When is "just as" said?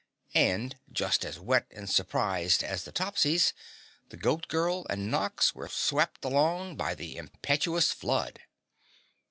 0.91-1.37